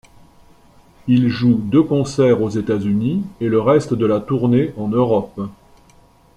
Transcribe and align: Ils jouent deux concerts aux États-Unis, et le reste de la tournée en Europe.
Ils 1.07 1.29
jouent 1.29 1.59
deux 1.61 1.83
concerts 1.83 2.41
aux 2.41 2.49
États-Unis, 2.49 3.21
et 3.39 3.49
le 3.49 3.61
reste 3.61 3.93
de 3.93 4.07
la 4.07 4.19
tournée 4.19 4.73
en 4.75 4.87
Europe. 4.87 5.39